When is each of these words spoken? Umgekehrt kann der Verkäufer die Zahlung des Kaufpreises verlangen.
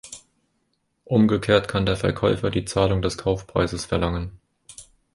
Umgekehrt 1.05 1.67
kann 1.67 1.85
der 1.85 1.95
Verkäufer 1.95 2.49
die 2.49 2.65
Zahlung 2.65 3.03
des 3.03 3.19
Kaufpreises 3.19 3.85
verlangen. 3.85 4.39